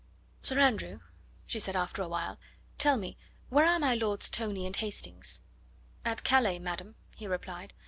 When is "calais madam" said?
6.23-6.95